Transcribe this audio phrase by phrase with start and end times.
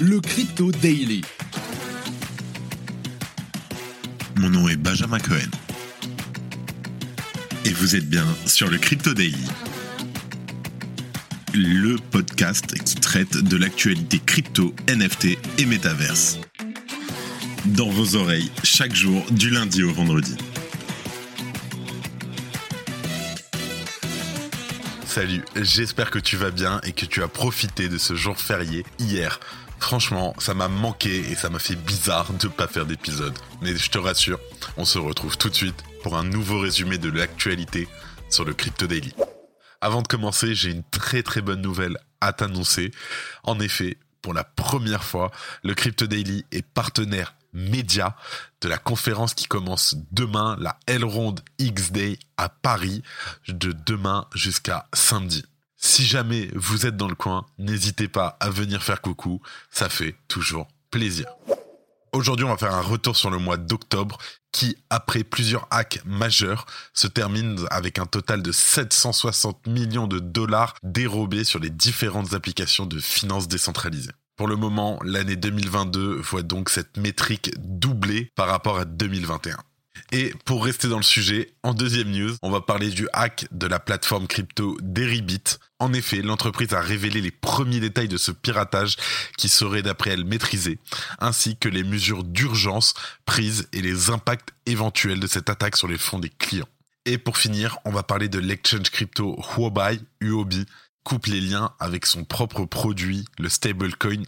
[0.00, 1.20] le Crypto Daily.
[4.36, 5.50] Mon nom est Benjamin Cohen.
[7.66, 9.44] Et vous êtes bien sur le Crypto Daily.
[11.52, 16.38] Le podcast qui traite de l'actualité crypto, NFT et métaverse.
[17.66, 20.34] Dans vos oreilles, chaque jour, du lundi au vendredi.
[25.04, 28.86] Salut, j'espère que tu vas bien et que tu as profité de ce jour férié
[28.98, 29.40] hier.
[29.90, 33.36] Franchement, ça m'a manqué et ça m'a fait bizarre de ne pas faire d'épisode.
[33.60, 34.38] Mais je te rassure,
[34.76, 37.88] on se retrouve tout de suite pour un nouveau résumé de l'actualité
[38.28, 39.12] sur le Crypto Daily.
[39.80, 42.92] Avant de commencer, j'ai une très très bonne nouvelle à t'annoncer.
[43.42, 45.32] En effet, pour la première fois,
[45.64, 48.14] le Crypto Daily est partenaire média
[48.60, 53.02] de la conférence qui commence demain, la Elrond X Day à Paris,
[53.48, 55.44] de demain jusqu'à samedi.
[55.82, 60.14] Si jamais vous êtes dans le coin, n'hésitez pas à venir faire coucou, ça fait
[60.28, 61.26] toujours plaisir.
[62.12, 64.18] Aujourd'hui, on va faire un retour sur le mois d'octobre
[64.52, 70.74] qui, après plusieurs hacks majeurs, se termine avec un total de 760 millions de dollars
[70.82, 74.12] dérobés sur les différentes applications de finances décentralisées.
[74.36, 79.56] Pour le moment, l'année 2022 voit donc cette métrique doublée par rapport à 2021.
[80.12, 83.66] Et pour rester dans le sujet, en deuxième news, on va parler du hack de
[83.66, 85.58] la plateforme crypto Deribit.
[85.78, 88.96] En effet, l'entreprise a révélé les premiers détails de ce piratage
[89.36, 90.78] qui serait d'après elle maîtrisé,
[91.20, 95.98] ainsi que les mesures d'urgence prises et les impacts éventuels de cette attaque sur les
[95.98, 96.68] fonds des clients.
[97.06, 100.54] Et pour finir, on va parler de l'exchange crypto Huobi, UOB,
[101.02, 104.22] coupe les liens avec son propre produit, le stablecoin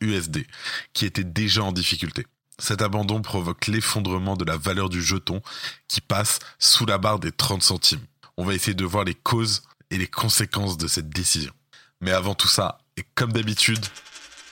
[0.00, 0.46] HUSD,
[0.92, 2.24] qui était déjà en difficulté.
[2.58, 5.42] Cet abandon provoque l'effondrement de la valeur du jeton
[5.88, 8.04] qui passe sous la barre des 30 centimes.
[8.36, 11.52] On va essayer de voir les causes et les conséquences de cette décision.
[12.00, 13.84] Mais avant tout ça, et comme d'habitude,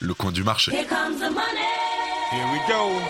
[0.00, 0.72] le coin du marché.
[0.72, 1.62] Here comes the money.
[2.32, 3.00] Here we go.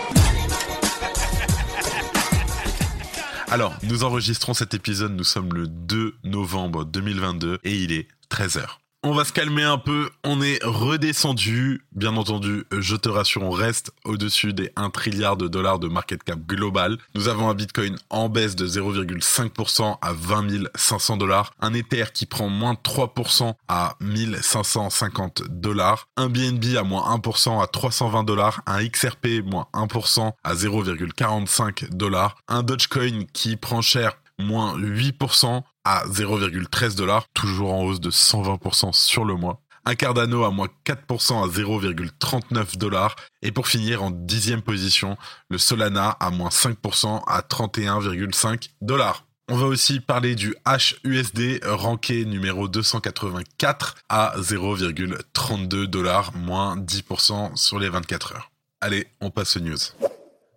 [3.49, 8.82] Alors, nous enregistrons cet épisode, nous sommes le 2 novembre 2022 et il est 13h.
[9.05, 11.85] On va se calmer un peu, on est redescendu.
[11.91, 16.23] Bien entendu, je te rassure, on reste au-dessus des 1 trilliard de dollars de market
[16.23, 16.97] cap global.
[17.13, 21.51] Nous avons un Bitcoin en baisse de 0,5% à 20 500 dollars.
[21.59, 26.07] Un Ether qui prend moins de 3% à 1550 dollars.
[26.15, 28.61] Un BNB à moins 1% à 320 dollars.
[28.67, 32.37] Un XRP moins 1% à 0,45 dollars.
[32.47, 38.93] Un Dogecoin qui prend cher moins 8% à 0,13 dollars, toujours en hausse de 120%
[38.93, 39.61] sur le mois.
[39.85, 43.15] Un Cardano à moins 4% à 0,39 dollars.
[43.41, 45.17] Et pour finir, en dixième position,
[45.49, 49.25] le Solana à moins 5% à 31,5 dollars.
[49.49, 50.55] On va aussi parler du
[51.03, 58.51] HUSD ranké numéro 284 à 0,32 dollars, moins 10% sur les 24 heures.
[58.79, 59.77] Allez, on passe aux news.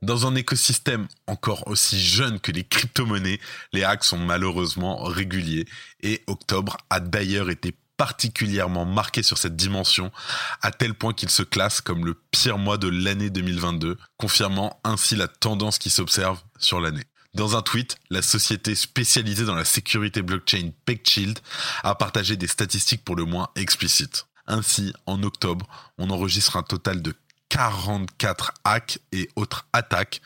[0.03, 3.41] Dans un écosystème encore aussi jeune que les crypto-monnaies,
[3.73, 5.67] les hacks sont malheureusement réguliers
[6.03, 10.13] et octobre a d'ailleurs été particulièrement marqué sur cette dimension,
[10.61, 15.17] à tel point qu'il se classe comme le pire mois de l'année 2022, confirmant ainsi
[15.17, 17.05] la tendance qui s'observe sur l'année.
[17.35, 21.39] Dans un tweet, la société spécialisée dans la sécurité blockchain PegShield
[21.83, 24.27] a partagé des statistiques pour le moins explicites.
[24.47, 25.67] Ainsi, en octobre,
[25.99, 27.15] on enregistre un total de
[27.57, 30.21] 44 hacks et autres attaques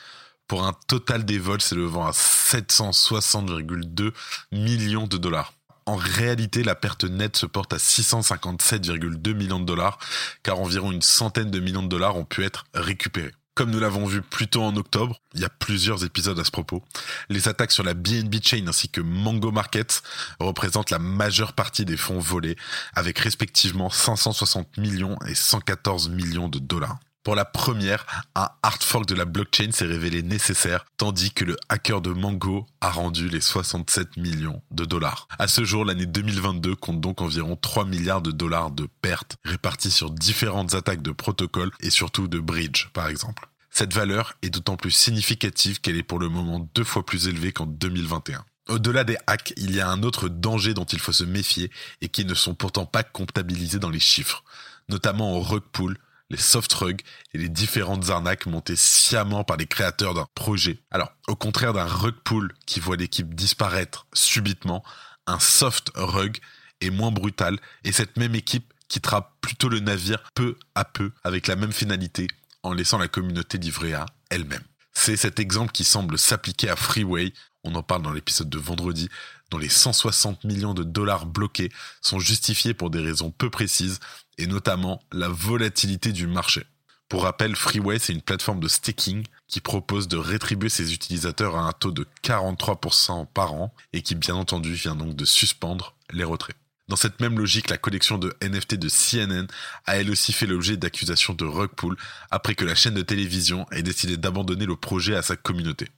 [0.49, 4.11] pour un total des vols s'élevant à 760,2
[4.51, 5.53] millions de dollars.
[5.87, 10.01] En réalité, la perte nette se porte à 657,2 millions de dollars,
[10.43, 13.33] car environ une centaine de millions de dollars ont pu être récupérés.
[13.55, 16.51] Comme nous l'avons vu plus tôt en octobre, il y a plusieurs épisodes à ce
[16.51, 16.83] propos,
[17.29, 20.03] les attaques sur la BNB Chain ainsi que Mango Markets
[20.41, 22.57] représentent la majeure partie des fonds volés,
[22.95, 26.99] avec respectivement 560 millions et 114 millions de dollars.
[27.23, 31.57] Pour la première, un hard fork de la blockchain s'est révélé nécessaire, tandis que le
[31.69, 35.29] hacker de Mango a rendu les 67 millions de dollars.
[35.39, 39.91] À ce jour, l'année 2022 compte donc environ 3 milliards de dollars de pertes réparties
[39.91, 43.49] sur différentes attaques de protocoles et surtout de bridge, par exemple.
[43.71, 47.53] Cette valeur est d'autant plus significative qu'elle est pour le moment deux fois plus élevée
[47.53, 48.47] qu'en 2021.
[48.69, 51.71] Au-delà des hacks, il y a un autre danger dont il faut se méfier
[52.01, 54.43] et qui ne sont pourtant pas comptabilisés dans les chiffres,
[54.89, 55.99] notamment au rug pool,
[56.31, 57.01] les soft rugs
[57.35, 60.79] et les différentes arnaques montées sciemment par les créateurs d'un projet.
[60.91, 64.85] Alors, au contraire d'un rug pool qui voit l'équipe disparaître subitement,
[65.27, 66.39] un soft rug
[66.81, 71.47] est moins brutal et cette même équipe quittera plutôt le navire peu à peu avec
[71.47, 72.27] la même finalité
[72.63, 74.63] en laissant la communauté livrée à elle-même.
[74.93, 77.33] C'est cet exemple qui semble s'appliquer à Freeway,
[77.65, 79.09] on en parle dans l'épisode de vendredi,
[79.51, 81.71] dont les 160 millions de dollars bloqués
[82.01, 84.01] sont justifiés pour des raisons peu précises,
[84.39, 86.65] et notamment la volatilité du marché.
[87.09, 91.63] Pour rappel, Freeway, c'est une plateforme de staking qui propose de rétribuer ses utilisateurs à
[91.63, 96.23] un taux de 43% par an et qui, bien entendu, vient donc de suspendre les
[96.23, 96.55] retraits.
[96.87, 99.47] Dans cette même logique, la collection de NFT de CNN
[99.87, 101.97] a elle aussi fait l'objet d'accusations de rug pull
[102.31, 105.89] après que la chaîne de télévision ait décidé d'abandonner le projet à sa communauté.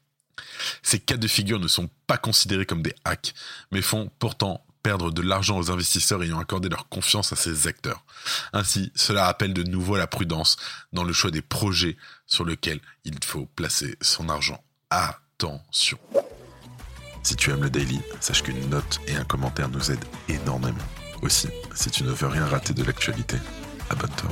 [0.82, 3.34] Ces cas de figure ne sont pas considérés comme des hacks,
[3.70, 8.04] mais font pourtant perdre de l'argent aux investisseurs ayant accordé leur confiance à ces acteurs.
[8.52, 10.56] Ainsi, cela appelle de nouveau à la prudence
[10.92, 11.96] dans le choix des projets
[12.26, 14.62] sur lesquels il faut placer son argent.
[14.90, 15.98] Attention.
[17.22, 20.84] Si tu aimes le daily, sache qu'une note et un commentaire nous aident énormément.
[21.22, 23.36] Aussi, si tu ne veux rien rater de l'actualité,
[23.90, 24.30] abonne-toi.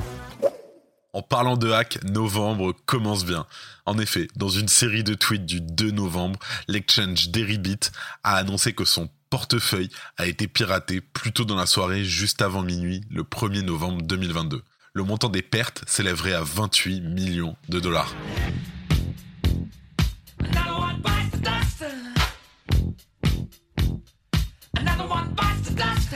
[1.13, 3.45] En parlant de hack, novembre commence bien.
[3.85, 7.81] En effet, dans une série de tweets du 2 novembre, l'exchange Deribit
[8.23, 12.63] a annoncé que son portefeuille a été piraté plus tôt dans la soirée juste avant
[12.63, 14.63] minuit le 1er novembre 2022.
[14.93, 18.15] Le montant des pertes s'élèverait à 28 millions de dollars.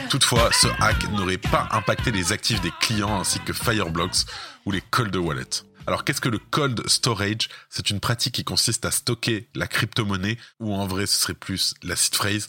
[0.09, 4.25] Toutefois, ce hack n'aurait pas impacté les actifs des clients ainsi que Fireblocks
[4.65, 5.63] ou les cold wallets.
[5.87, 7.49] Alors qu'est-ce que le cold storage?
[7.69, 11.73] C'est une pratique qui consiste à stocker la crypto-monnaie, ou en vrai ce serait plus
[11.83, 12.47] la seed phrase,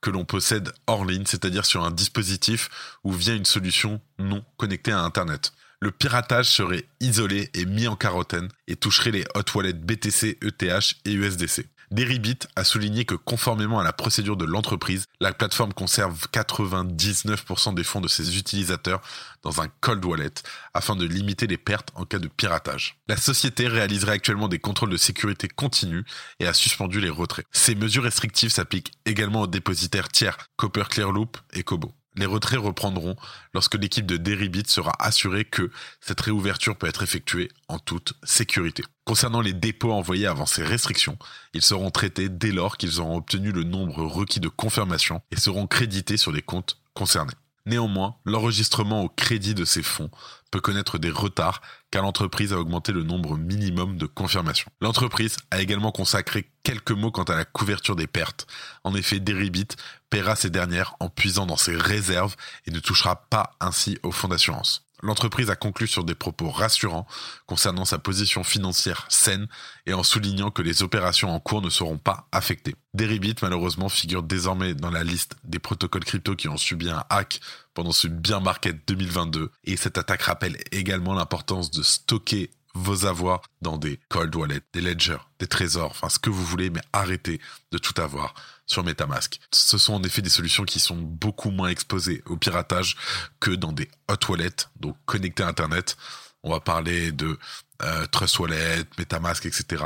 [0.00, 2.68] que l'on possède hors ligne, c'est-à-dire sur un dispositif
[3.04, 5.52] ou via une solution non connectée à Internet.
[5.80, 10.94] Le piratage serait isolé et mis en quarantaine et toucherait les hot wallets BTC, ETH
[11.04, 11.66] et USDC.
[11.90, 17.84] Deribit a souligné que conformément à la procédure de l'entreprise, la plateforme conserve 99% des
[17.84, 19.00] fonds de ses utilisateurs
[19.42, 20.34] dans un cold wallet
[20.74, 22.98] afin de limiter les pertes en cas de piratage.
[23.08, 26.04] La société réaliserait actuellement des contrôles de sécurité continus
[26.40, 27.46] et a suspendu les retraits.
[27.52, 31.94] Ces mesures restrictives s'appliquent également aux dépositaires tiers Copper Clearloop et Kobo.
[32.18, 33.14] Les retraits reprendront
[33.54, 35.70] lorsque l'équipe de Deribit sera assurée que
[36.00, 38.82] cette réouverture peut être effectuée en toute sécurité.
[39.04, 41.16] Concernant les dépôts envoyés avant ces restrictions,
[41.54, 45.68] ils seront traités dès lors qu'ils auront obtenu le nombre requis de confirmation et seront
[45.68, 47.34] crédités sur les comptes concernés.
[47.68, 50.10] Néanmoins, l'enregistrement au crédit de ces fonds
[50.50, 51.60] peut connaître des retards
[51.90, 54.70] car l'entreprise a augmenté le nombre minimum de confirmations.
[54.80, 58.46] L'entreprise a également consacré quelques mots quant à la couverture des pertes.
[58.84, 59.68] En effet, Deribit
[60.08, 62.36] paiera ces dernières en puisant dans ses réserves
[62.66, 64.87] et ne touchera pas ainsi au fonds d'assurance.
[65.02, 67.06] L'entreprise a conclu sur des propos rassurants
[67.46, 69.46] concernant sa position financière saine
[69.86, 72.74] et en soulignant que les opérations en cours ne seront pas affectées.
[72.94, 77.40] Deribit, malheureusement, figure désormais dans la liste des protocoles crypto qui ont subi un hack
[77.74, 83.42] pendant ce bien market 2022 et cette attaque rappelle également l'importance de stocker vos avoirs
[83.62, 87.40] dans des cold wallets, des ledgers, des trésors, enfin ce que vous voulez, mais arrêtez
[87.72, 88.34] de tout avoir
[88.66, 89.40] sur MetaMask.
[89.52, 92.96] Ce sont en effet des solutions qui sont beaucoup moins exposées au piratage
[93.40, 95.96] que dans des hot wallets, donc connectés à Internet.
[96.42, 97.38] On va parler de
[97.82, 99.84] euh, Trust Wallet, MetaMask, etc.,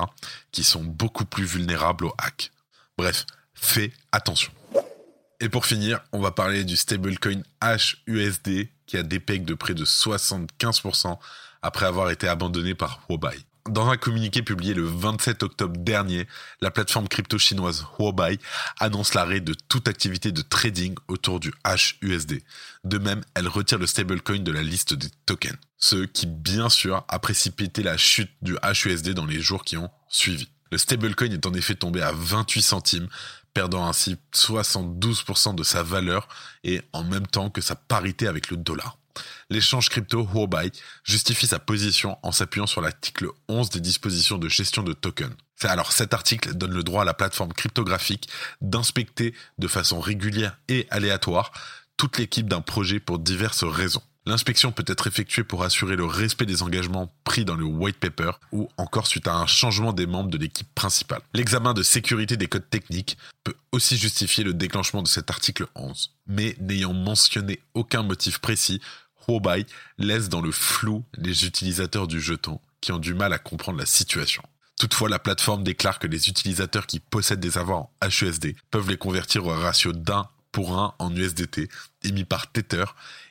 [0.51, 2.51] qui sont beaucoup plus vulnérables aux hacks.
[2.99, 4.53] Bref, fais attention.
[5.41, 7.43] Et pour finir, on va parler du stablecoin
[8.07, 11.19] HUSD qui a des pecs de près de 75%
[11.63, 13.37] après avoir été abandonné par Huobai.
[13.69, 16.27] Dans un communiqué publié le 27 octobre dernier,
[16.61, 18.41] la plateforme crypto chinoise Huobai
[18.81, 21.53] annonce l'arrêt de toute activité de trading autour du
[22.03, 22.43] HUSD.
[22.83, 25.57] De même, elle retire le stablecoin de la liste des tokens.
[25.79, 29.91] Ce qui, bien sûr, a précipité la chute du HUSD dans les jours qui ont
[30.09, 30.49] suivi.
[30.73, 33.09] Le stablecoin est en effet tombé à 28 centimes,
[33.55, 36.27] perdant ainsi 72% de sa valeur
[36.65, 38.99] et en même temps que sa parité avec le dollar.
[39.51, 40.71] L'échange crypto Huobai
[41.05, 45.35] justifie sa position en s'appuyant sur l'article 11 des dispositions de gestion de tokens.
[45.63, 48.29] Alors cet article donne le droit à la plateforme cryptographique
[48.61, 51.53] d'inspecter de façon régulière et aléatoire
[51.97, 54.03] toute l'équipe d'un projet pour diverses raisons.
[54.25, 58.31] L'inspection peut être effectuée pour assurer le respect des engagements pris dans le white paper
[58.53, 61.23] ou encore suite à un changement des membres de l'équipe principale.
[61.35, 66.13] L'examen de sécurité des codes techniques peut aussi justifier le déclenchement de cet article 11.
[66.29, 68.81] Mais n'ayant mentionné aucun motif précis,
[69.29, 69.67] Huobai
[69.99, 73.87] laisse dans le flou les utilisateurs du jeton qui ont du mal à comprendre la
[73.87, 74.43] situation.
[74.79, 78.97] Toutefois, la plateforme déclare que les utilisateurs qui possèdent des avoirs en HUSD peuvent les
[78.97, 81.69] convertir au ratio d'un pour un en USDT
[82.03, 82.85] émis par Tether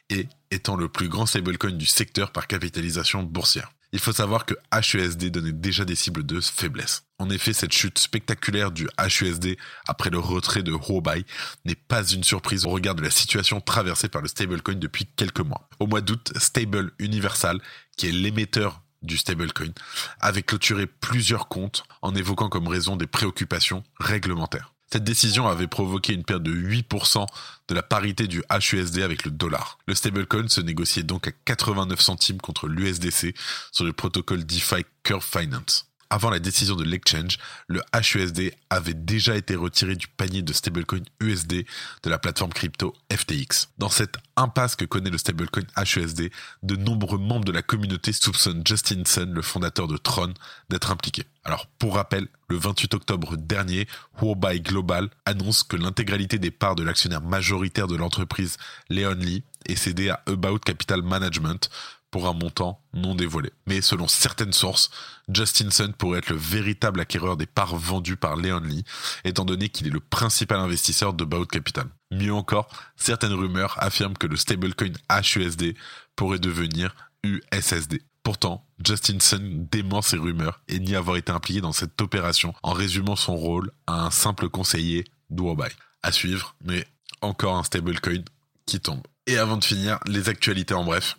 [0.09, 3.71] et étant le plus grand stablecoin du secteur par capitalisation boursière.
[3.93, 7.03] Il faut savoir que HUSD donnait déjà des cibles de faiblesse.
[7.19, 11.25] En effet, cette chute spectaculaire du HUSD après le retrait de Huobai
[11.65, 15.41] n'est pas une surprise au regard de la situation traversée par le stablecoin depuis quelques
[15.41, 15.67] mois.
[15.79, 17.59] Au mois d'août, Stable Universal,
[17.97, 19.73] qui est l'émetteur du stablecoin,
[20.21, 24.70] avait clôturé plusieurs comptes en évoquant comme raison des préoccupations réglementaires.
[24.91, 27.25] Cette décision avait provoqué une perte de 8%
[27.69, 29.77] de la parité du HUSD avec le dollar.
[29.87, 33.33] Le stablecoin se négociait donc à 89 centimes contre l'USDC
[33.71, 39.37] sur le protocole DeFi Curve Finance avant la décision de l'exchange, le HUSD avait déjà
[39.37, 41.65] été retiré du panier de stablecoin USD
[42.03, 43.69] de la plateforme crypto FTX.
[43.77, 46.29] Dans cette impasse que connaît le stablecoin HUSD,
[46.63, 50.33] de nombreux membres de la communauté soupçonnent Justin Sun, le fondateur de Tron,
[50.69, 51.23] d'être impliqué.
[51.45, 53.87] Alors, pour rappel, le 28 octobre dernier,
[54.21, 58.57] Huobai Global annonce que l'intégralité des parts de l'actionnaire majoritaire de l'entreprise,
[58.89, 61.69] Leon Lee, est cédée à About Capital Management
[62.11, 63.51] pour un montant non dévoilé.
[63.65, 64.91] Mais selon certaines sources,
[65.29, 68.83] Justin Sun pourrait être le véritable acquéreur des parts vendues par Leon Lee,
[69.23, 71.87] étant donné qu'il est le principal investisseur de Baud Capital.
[72.11, 75.75] Mieux encore, certaines rumeurs affirment que le stablecoin HUSD
[76.15, 78.01] pourrait devenir USSD.
[78.23, 82.73] Pourtant, Justin Sun dément ces rumeurs et nie avoir été impliqué dans cette opération en
[82.73, 85.69] résumant son rôle à un simple conseiller d'Uobai.
[86.03, 86.85] À suivre, mais
[87.21, 88.23] encore un stablecoin
[88.65, 89.01] qui tombe.
[89.27, 91.17] Et avant de finir, les actualités en bref.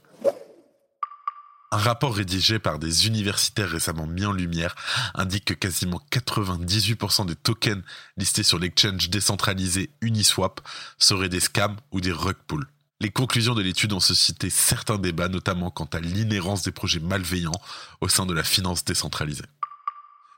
[1.75, 4.75] Un rapport rédigé par des universitaires récemment mis en lumière
[5.15, 7.83] indique que quasiment 98% des tokens
[8.19, 10.61] listés sur l'exchange décentralisé Uniswap
[10.99, 12.67] seraient des scams ou des rug pulls.
[13.01, 17.61] Les conclusions de l'étude ont suscité certains débats, notamment quant à l'inhérence des projets malveillants
[18.03, 19.47] au sein de la finance décentralisée.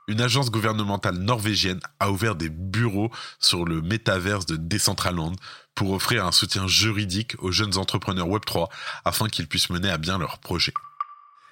[0.07, 5.35] Une agence gouvernementale norvégienne a ouvert des bureaux sur le métaverse de Decentraland
[5.73, 8.69] pour offrir un soutien juridique aux jeunes entrepreneurs Web3
[9.03, 10.73] afin qu'ils puissent mener à bien leurs projets.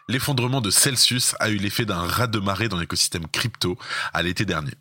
[0.10, 3.78] L'effondrement de Celsius a eu l'effet d'un raz de marée dans l'écosystème crypto
[4.14, 4.74] à l'été dernier.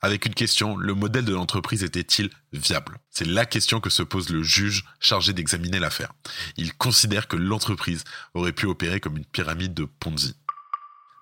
[0.00, 2.98] Avec une question, le modèle de l'entreprise était-il viable?
[3.10, 6.12] C'est la question que se pose le juge chargé d'examiner l'affaire.
[6.56, 8.04] Il considère que l'entreprise
[8.34, 10.36] aurait pu opérer comme une pyramide de Ponzi.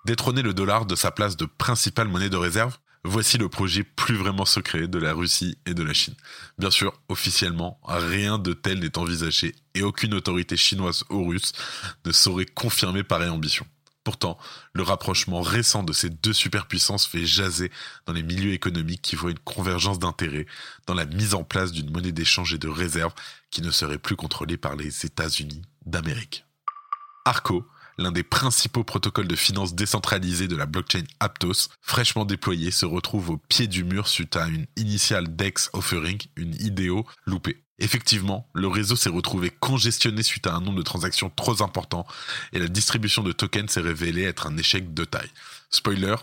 [0.05, 2.77] Détrôner le dollar de sa place de principale monnaie de réserve?
[3.03, 6.15] Voici le projet plus vraiment secret de la Russie et de la Chine.
[6.57, 11.53] Bien sûr, officiellement, rien de tel n'est envisagé et aucune autorité chinoise ou russe
[12.05, 13.65] ne saurait confirmer pareille ambition.
[14.07, 14.37] Pourtant,
[14.71, 17.71] le rapprochement récent de ces deux superpuissances fait jaser
[18.05, 20.45] dans les milieux économiques qui voient une convergence d'intérêts
[20.85, 23.13] dans la mise en place d'une monnaie d'échange et de réserve
[23.51, 26.45] qui ne serait plus contrôlée par les États-Unis d'Amérique.
[27.25, 32.85] Arco, l'un des principaux protocoles de finance décentralisés de la blockchain Aptos, fraîchement déployé, se
[32.85, 37.63] retrouve au pied du mur suite à une initiale DEX offering, une IDO loupée.
[37.79, 42.07] Effectivement, le réseau s'est retrouvé congestionné suite à un nombre de transactions trop important
[42.51, 45.29] et la distribution de tokens s'est révélée être un échec de taille.
[45.69, 46.15] Spoiler,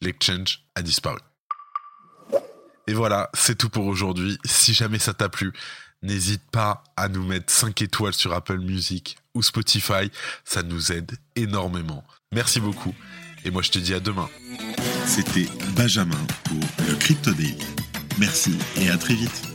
[0.00, 1.18] l'exchange a disparu.
[2.86, 4.38] Et voilà, c'est tout pour aujourd'hui.
[4.44, 5.52] Si jamais ça t'a plu,
[6.02, 10.10] n'hésite pas à nous mettre 5 étoiles sur Apple Music ou Spotify,
[10.44, 12.04] ça nous aide énormément.
[12.32, 12.94] Merci beaucoup
[13.44, 14.28] et moi je te dis à demain.
[15.06, 17.66] C'était Benjamin pour le Crypto Daily.
[18.18, 19.49] Merci et à très vite.